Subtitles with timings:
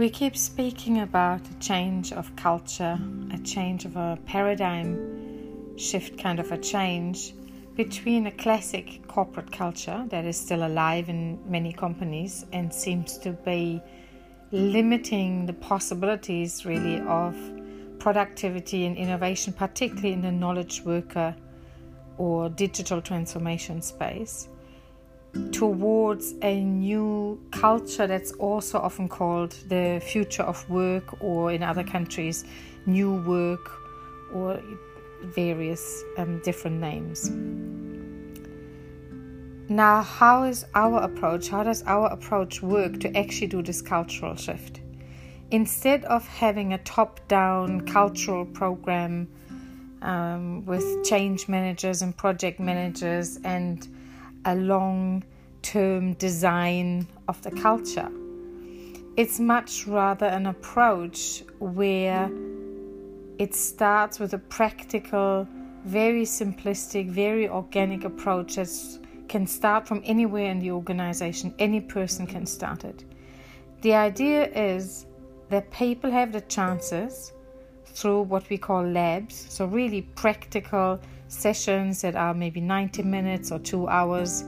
[0.00, 2.98] We keep speaking about a change of culture,
[3.34, 7.34] a change of a paradigm shift, kind of a change
[7.76, 13.32] between a classic corporate culture that is still alive in many companies and seems to
[13.32, 13.82] be
[14.52, 17.36] limiting the possibilities really of
[17.98, 21.36] productivity and innovation, particularly in the knowledge worker
[22.16, 24.48] or digital transformation space
[25.52, 31.84] towards a new culture that's also often called the future of work, or in other
[31.84, 32.44] countries,
[32.86, 33.70] new work,
[34.32, 34.60] or
[35.22, 37.30] various um, different names.
[39.68, 41.48] Now, how is our approach?
[41.48, 44.80] How does our approach work to actually do this cultural shift?
[45.52, 49.28] Instead of having a top down cultural program
[50.02, 53.86] um, with change managers and project managers and
[54.44, 55.24] a long
[55.62, 58.10] term design of the culture.
[59.16, 62.30] It's much rather an approach where
[63.38, 65.46] it starts with a practical,
[65.84, 68.70] very simplistic, very organic approach that
[69.28, 71.54] can start from anywhere in the organization.
[71.58, 73.04] Any person can start it.
[73.82, 75.06] The idea is
[75.48, 77.32] that people have the chances
[77.92, 83.58] through what we call labs, so really practical sessions that are maybe 90 minutes or
[83.58, 84.44] two hours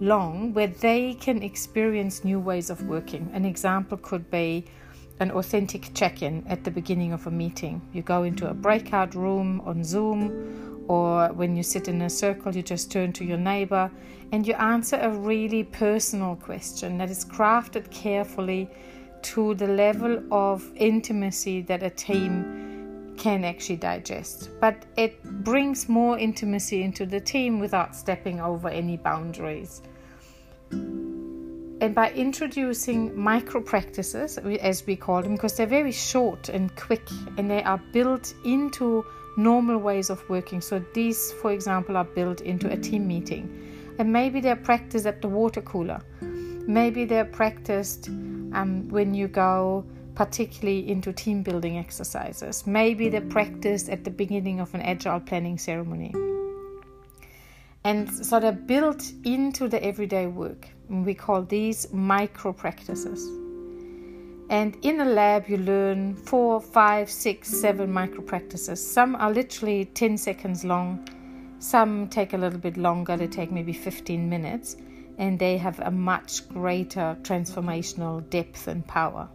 [0.00, 3.30] long, where they can experience new ways of working.
[3.32, 4.64] An example could be
[5.20, 7.80] an authentic check in at the beginning of a meeting.
[7.92, 12.54] You go into a breakout room on Zoom, or when you sit in a circle,
[12.54, 13.90] you just turn to your neighbor
[14.32, 18.68] and you answer a really personal question that is crafted carefully
[19.22, 22.63] to the level of intimacy that a team
[23.16, 24.50] can actually digest.
[24.60, 29.82] But it brings more intimacy into the team without stepping over any boundaries.
[30.72, 37.06] And by introducing micro practices, as we call them, because they're very short and quick
[37.36, 39.04] and they are built into
[39.36, 40.60] normal ways of working.
[40.60, 43.94] So, these, for example, are built into a team meeting.
[43.98, 46.00] And maybe they're practiced at the water cooler.
[46.20, 49.84] Maybe they're practiced um, when you go
[50.14, 52.66] particularly into team building exercises.
[52.66, 56.14] Maybe they're practiced at the beginning of an agile planning ceremony.
[57.84, 60.68] And so they're built into the everyday work.
[60.88, 63.26] We call these micro practices.
[64.50, 68.84] And in a lab, you learn four, five, six, seven micro practices.
[68.86, 71.06] Some are literally 10 seconds long,
[71.58, 74.76] some take a little bit longer, they take maybe 15 minutes,
[75.18, 79.28] and they have a much greater transformational depth and power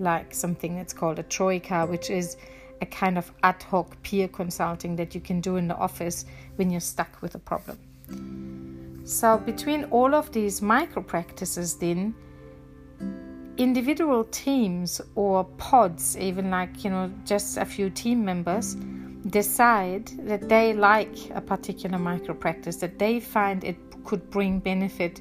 [0.00, 2.36] like something that's called a troika, which is
[2.80, 6.26] a kind of ad hoc peer consulting that you can do in the office
[6.56, 7.78] when you're stuck with a problem.
[9.04, 12.14] So, between all of these micro practices, then
[13.56, 18.76] individual teams or pods, even like you know, just a few team members,
[19.28, 25.20] decide that they like a particular micro practice, that they find it could bring benefit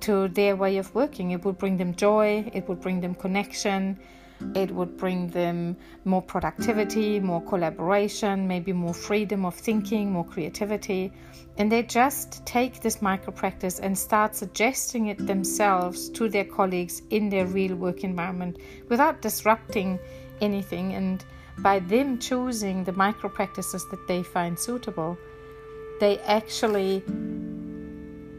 [0.00, 1.30] to their way of working.
[1.32, 3.98] It would bring them joy, it would bring them connection,
[4.54, 11.12] it would bring them more productivity, more collaboration, maybe more freedom of thinking, more creativity.
[11.56, 17.02] And they just take this micro practice and start suggesting it themselves to their colleagues
[17.10, 18.58] in their real work environment
[18.88, 19.98] without disrupting
[20.40, 20.94] anything.
[20.94, 21.24] And
[21.58, 25.18] by them choosing the micro practices that they find suitable,
[25.98, 27.02] they actually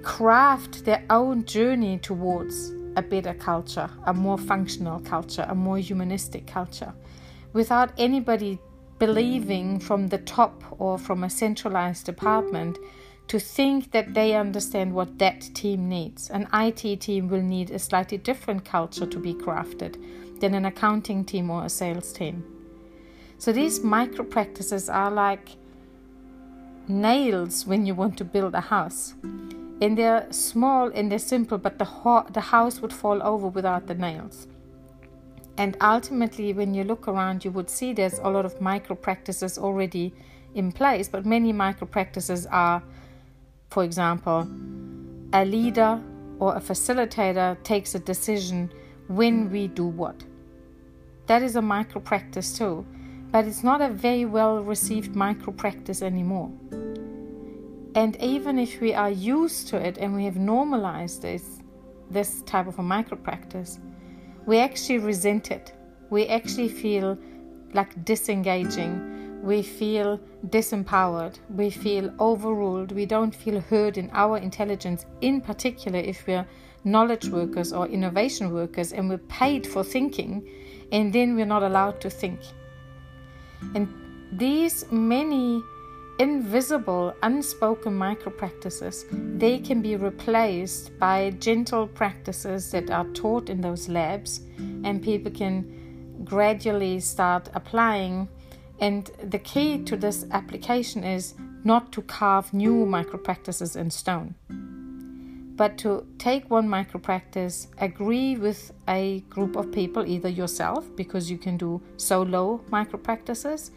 [0.04, 6.48] craft their own journey towards a better culture, a more functional culture, a more humanistic
[6.48, 6.94] culture,
[7.54, 8.60] without anybody
[8.98, 12.78] believing from the top or from a centralized department
[13.28, 16.30] to think that they understand what that team needs.
[16.30, 19.96] An IT team will need a slightly different culture to be crafted
[20.40, 22.44] than an accounting team or a sales team.
[23.38, 25.56] So these micro practices are like
[26.88, 29.14] nails when you want to build a house
[29.82, 33.88] and they're small and they're simple, but the, ho- the house would fall over without
[33.88, 34.48] the nails.
[35.58, 39.58] And ultimately, when you look around, you would see there's a lot of micro practices
[39.58, 40.14] already
[40.56, 42.82] in place, but many micro practices are,
[43.70, 44.48] for example,
[45.34, 46.02] a leader
[46.40, 48.72] or a facilitator takes a decision
[49.08, 50.24] when we do what.
[51.28, 52.86] That is a micro practice too,
[53.32, 56.52] but it's not a very well received micro practice anymore.
[57.96, 61.62] And even if we are used to it and we have normalized this,
[62.10, 63.80] this type of a micro practice,
[64.46, 65.74] we actually resent it.
[66.10, 67.18] We actually feel
[67.74, 69.42] like disengaging.
[69.44, 71.40] We feel disempowered.
[71.50, 72.92] We feel overruled.
[72.92, 76.46] We don't feel heard in our intelligence, in particular if we're
[76.84, 80.48] knowledge workers or innovation workers and we're paid for thinking
[80.92, 82.40] and then we're not allowed to think.
[83.76, 83.88] And
[84.32, 85.62] these many
[86.20, 93.62] invisible, unspoken micro practices, they can be replaced by gentle practices that are taught in
[93.62, 94.42] those labs,
[94.84, 98.28] and people can gradually start applying.
[98.82, 104.36] And the key to this application is not to carve new micro practices in stone,
[105.56, 111.32] but to take one micro practice, agree with a group of people, either yourself, because
[111.32, 113.72] you can do solo micro practices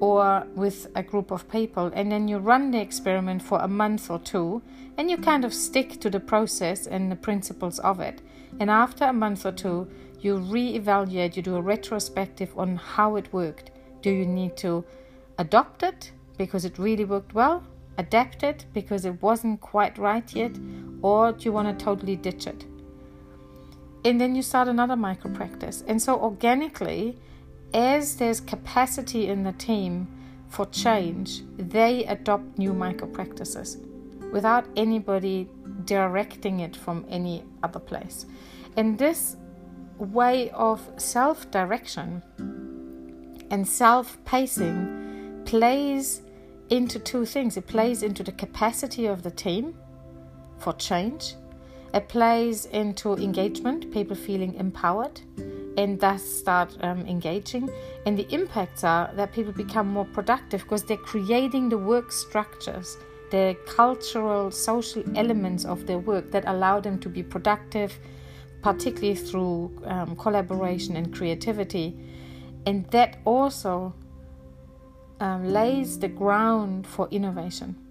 [0.00, 4.10] or with a group of people, and then you run the experiment for a month
[4.10, 4.62] or two,
[4.96, 8.20] and you kind of stick to the process and the principles of it.
[8.58, 9.88] And after a month or two,
[10.20, 13.70] you re-evaluate, you do a retrospective on how it worked.
[14.02, 14.84] Do you need to
[15.38, 17.62] adopt it because it really worked well,
[17.98, 20.52] adapt it because it wasn't quite right yet,
[21.02, 22.64] or do you want to totally ditch it?
[24.04, 25.84] And then you start another micro practice.
[25.86, 27.18] And so organically,
[27.72, 30.08] as there's capacity in the team
[30.48, 33.78] for change, they adopt new micro practices
[34.32, 35.48] without anybody
[35.84, 38.26] directing it from any other place.
[38.76, 39.36] And this
[39.98, 42.22] way of self direction
[43.50, 46.22] and self pacing plays
[46.70, 47.56] into two things.
[47.56, 49.74] It plays into the capacity of the team
[50.58, 51.34] for change,
[51.92, 55.20] it plays into engagement, people feeling empowered
[55.80, 57.70] and thus start um, engaging.
[58.04, 62.98] And the impacts are that people become more productive because they're creating the work structures,
[63.30, 67.98] the cultural, social elements of their work that allow them to be productive,
[68.62, 71.96] particularly through um, collaboration and creativity.
[72.66, 73.94] And that also
[75.18, 77.89] um, lays the ground for innovation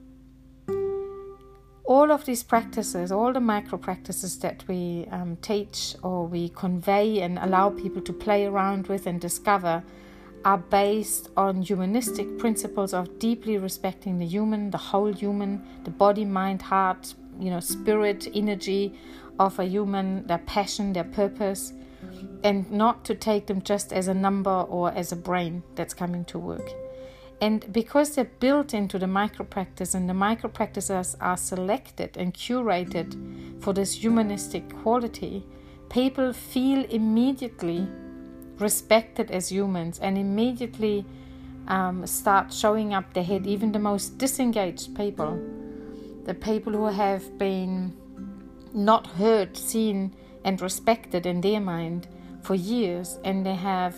[1.89, 7.19] all of these practices, all the micro practices that we um, teach or we convey
[7.21, 9.83] and allow people to play around with and discover,
[10.45, 16.23] are based on humanistic principles of deeply respecting the human, the whole human, the body,
[16.23, 18.93] mind, heart, you know, spirit, energy
[19.39, 21.73] of a human, their passion, their purpose,
[22.43, 26.23] and not to take them just as a number or as a brain that's coming
[26.25, 26.69] to work.
[27.41, 32.33] And because they're built into the micro practice and the micro practices are selected and
[32.33, 35.45] curated for this humanistic quality,
[35.89, 37.87] people feel immediately
[38.57, 41.05] respected as humans and immediately
[41.67, 45.39] um, start showing up their head, even the most disengaged people,
[46.25, 47.95] the people who have been
[48.73, 50.13] not heard, seen,
[50.43, 52.07] and respected in their mind
[52.41, 53.95] for years, and they have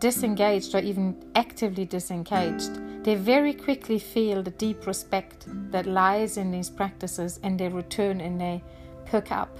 [0.00, 6.50] disengaged or even actively disengaged, they very quickly feel the deep respect that lies in
[6.50, 8.62] these practices and they return and they
[9.04, 9.58] perk up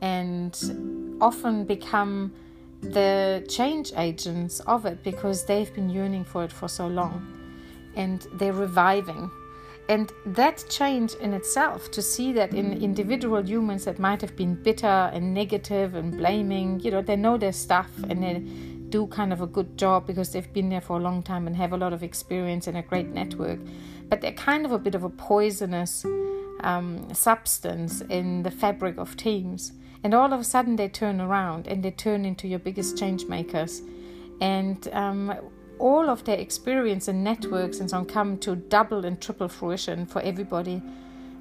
[0.00, 2.32] and often become
[2.80, 7.24] the change agents of it because they've been yearning for it for so long
[7.94, 9.30] and they're reviving.
[9.88, 14.54] And that change in itself, to see that in individual humans that might have been
[14.54, 18.42] bitter and negative and blaming, you know, they know their stuff and they
[18.92, 21.56] do kind of a good job because they've been there for a long time and
[21.56, 23.58] have a lot of experience and a great network.
[24.08, 26.04] But they're kind of a bit of a poisonous
[26.60, 29.72] um, substance in the fabric of teams.
[30.04, 33.24] And all of a sudden they turn around and they turn into your biggest change
[33.26, 33.80] makers.
[34.40, 35.34] And um,
[35.78, 40.04] all of their experience and networks and so on come to double and triple fruition
[40.04, 40.82] for everybody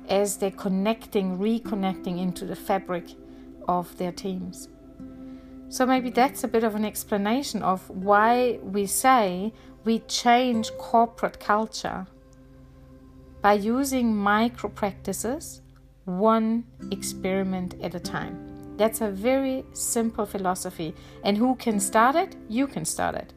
[0.07, 3.05] as they're connecting, reconnecting into the fabric
[3.67, 4.69] of their teams.
[5.71, 9.53] So maybe that's a bit of an explanation of why we say
[9.85, 12.07] we change corporate culture
[13.41, 15.61] by using micro practices
[16.03, 18.75] one experiment at a time.
[18.75, 20.93] That's a very simple philosophy.
[21.23, 22.35] And who can start it?
[22.49, 23.31] You can start it.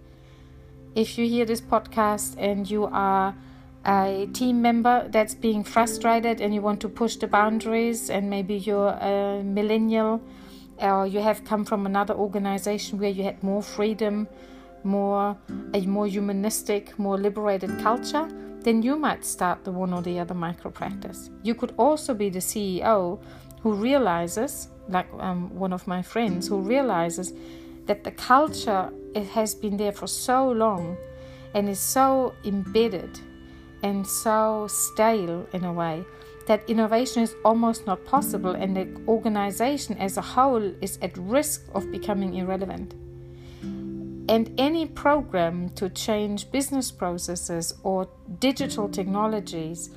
[0.97, 3.33] If you hear this podcast and you are
[3.87, 8.57] a team member that's being frustrated and you want to push the boundaries, and maybe
[8.57, 10.21] you're a millennial
[10.79, 14.29] or you have come from another organization where you had more freedom,
[14.83, 15.37] more
[15.73, 18.29] a more humanistic, more liberated culture,
[18.61, 21.31] then you might start the one or the other micro practice.
[21.43, 23.21] You could also be the CEO
[23.63, 27.33] who realizes, like um, one of my friends, who realizes
[27.87, 30.97] that the culture it has been there for so long
[31.55, 33.21] and is so embedded
[33.83, 36.05] and so stale in a way
[36.47, 41.63] that innovation is almost not possible and the organization as a whole is at risk
[41.75, 42.95] of becoming irrelevant.
[44.29, 48.09] And any program to change business processes or
[48.39, 49.91] digital technologies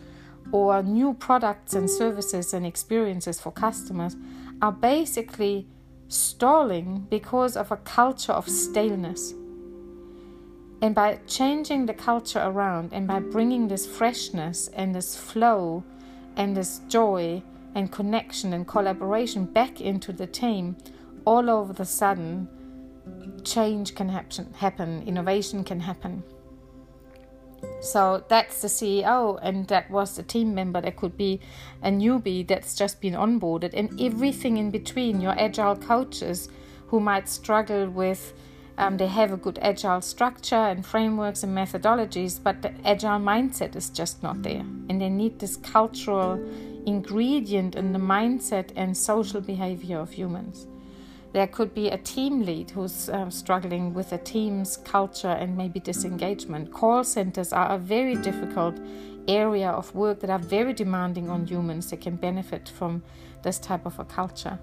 [0.51, 4.15] or new products and services and experiences for customers
[4.61, 5.67] are basically
[6.07, 9.33] stalling because of a culture of staleness.
[10.81, 15.83] And by changing the culture around and by bringing this freshness and this flow
[16.37, 17.43] and this joy
[17.75, 20.77] and connection and collaboration back into the team,
[21.25, 22.47] all over the sudden,
[23.43, 26.23] change can happen, happen innovation can happen.
[27.81, 30.79] So that's the CEO, and that was the team member.
[30.79, 31.41] That could be
[31.81, 35.21] a newbie that's just been onboarded, and everything in between.
[35.21, 36.49] Your agile coaches
[36.87, 38.33] who might struggle with,
[38.77, 43.75] um, they have a good agile structure and frameworks and methodologies, but the agile mindset
[43.75, 44.65] is just not there.
[44.89, 46.39] And they need this cultural
[46.85, 50.67] ingredient in the mindset and social behavior of humans.
[51.33, 55.79] There could be a team lead who's uh, struggling with a team's culture and maybe
[55.79, 56.71] disengagement.
[56.71, 58.77] Call centers are a very difficult
[59.27, 63.03] area of work that are very demanding on humans that can benefit from
[63.43, 64.57] this type of a culture.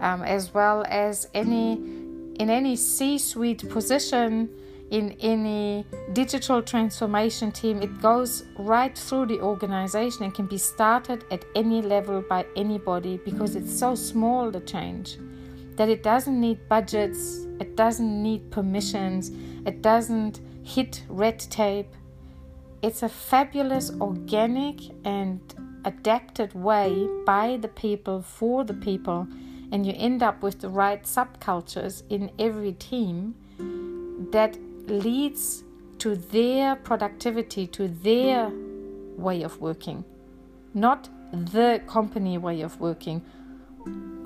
[0.00, 2.05] Um, as well as any
[2.38, 4.48] in any C-suite position
[4.90, 11.24] in any digital transformation team, it goes right through the organization and can be started
[11.30, 15.18] at any level by anybody because it's so small the change
[15.76, 19.30] that it doesn't need budgets, it doesn't need permissions,
[19.66, 21.92] it doesn't hit red tape.
[22.82, 25.40] It's a fabulous, organic, and
[25.84, 29.26] adapted way by the people for the people,
[29.72, 33.34] and you end up with the right subcultures in every team
[34.30, 34.56] that
[34.88, 35.64] leads
[35.98, 38.50] to their productivity, to their
[39.16, 40.04] way of working,
[40.74, 43.22] not the company way of working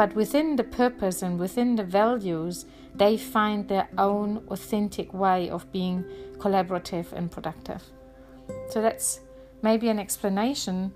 [0.01, 5.71] but within the purpose and within the values, they find their own authentic way of
[5.73, 6.03] being
[6.39, 7.83] collaborative and productive.
[8.71, 9.21] So that's
[9.61, 10.95] maybe an explanation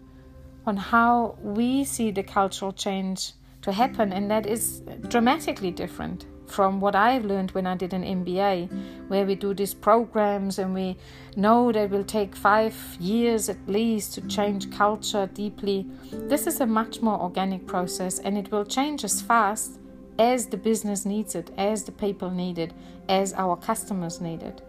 [0.66, 3.32] on how we see the cultural change
[3.64, 8.04] to happen, and that is dramatically different from what I've learned when I did an
[8.04, 10.98] MBA, where we do these programs and we
[11.34, 15.86] know that it will take five years at least to change culture deeply.
[16.12, 19.80] This is a much more organic process and it will change as fast
[20.18, 22.72] as the business needs it, as the people need it,
[23.08, 24.60] as our customers need it.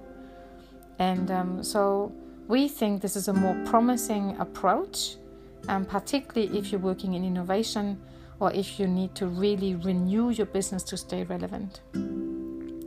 [0.97, 2.13] And um, so
[2.47, 5.17] we think this is a more promising approach,
[5.67, 7.99] um, particularly if you're working in innovation
[8.39, 11.81] or if you need to really renew your business to stay relevant.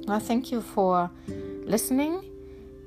[0.06, 1.10] Well, thank you for
[1.64, 2.24] listening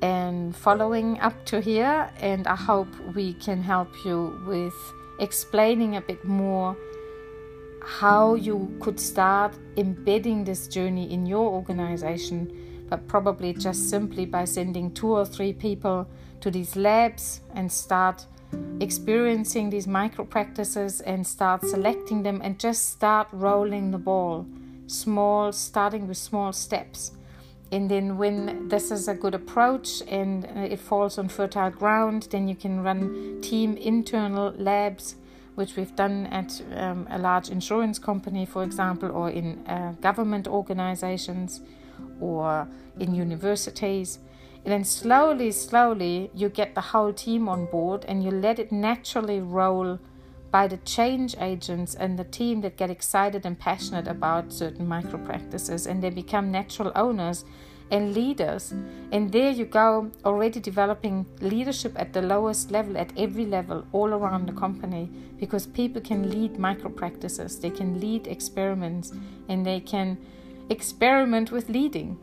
[0.02, 4.74] and following up to here, and I hope we can help you with
[5.20, 6.76] explaining a bit more
[7.84, 14.46] how you could start embedding this journey in your organization, but probably just simply by
[14.46, 16.08] sending two or three people
[16.42, 18.26] to these labs and start
[18.80, 24.46] experiencing these micro practices and start selecting them and just start rolling the ball
[24.92, 27.12] small starting with small steps.
[27.72, 32.28] And then when this is a good approach and uh, it falls on fertile ground
[32.32, 35.16] then you can run team internal labs
[35.56, 40.48] which we've done at um, a large insurance company for example or in uh, government
[40.48, 41.62] organizations
[42.20, 42.68] or
[43.00, 44.20] in universities
[44.64, 48.72] and then slowly, slowly, you get the whole team on board and you let it
[48.72, 50.00] naturally roll
[50.52, 55.18] by the change agents and the team that get excited and passionate about certain micro
[55.18, 57.44] practices and they become natural owners
[57.90, 58.74] and leaders.
[59.12, 64.10] And there you go, already developing leadership at the lowest level, at every level, all
[64.14, 69.12] around the company, because people can lead micro practices, they can lead experiments,
[69.50, 70.18] and they can
[70.70, 72.18] experiment with leading.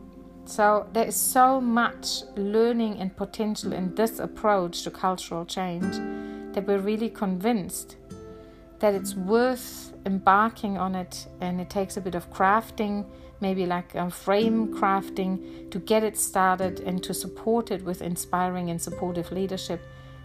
[0.49, 5.93] So there is so much learning and potential in this approach to cultural change
[6.55, 7.97] that we're really convinced
[8.79, 13.05] that it's worth embarking on it and it takes a bit of crafting
[13.41, 18.71] maybe like a frame crafting to get it started and to support it with inspiring
[18.71, 19.79] and supportive leadership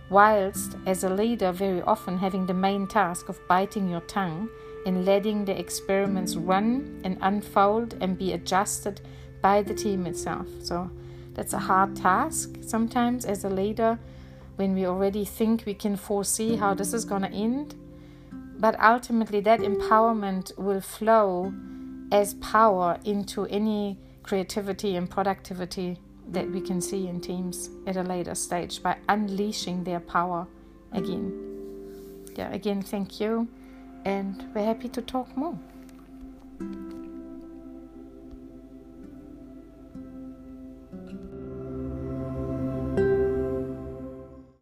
[0.09, 4.49] whilst as a leader very often having the main task of biting your tongue
[4.87, 9.03] and letting the experiments run and unfold and be adjusted
[9.45, 10.47] by the team itself.
[10.63, 10.91] So
[11.35, 13.99] that's a hard task sometimes as a leader
[14.57, 17.75] when we already think we can foresee how this is going to end.
[18.59, 21.53] But ultimately, that empowerment will flow
[22.11, 25.99] as power into any creativity and productivity
[26.31, 30.47] that we can see in teams at a later stage by unleashing their power
[30.93, 31.29] again.
[32.35, 33.47] Yeah, again, thank you,
[34.07, 35.59] and we're happy to talk more.